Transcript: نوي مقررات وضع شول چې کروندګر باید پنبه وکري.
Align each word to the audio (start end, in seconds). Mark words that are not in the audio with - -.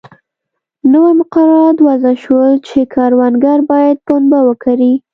نوي 0.91 1.13
مقررات 1.21 1.77
وضع 1.87 2.13
شول 2.23 2.51
چې 2.67 2.79
کروندګر 2.93 3.57
باید 3.71 3.97
پنبه 4.07 4.39
وکري. 4.47 4.93